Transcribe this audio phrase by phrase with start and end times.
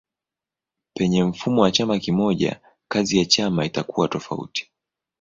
[0.93, 4.71] Penye mfumo wa chama kimoja kazi ya chama itakuwa tofauti.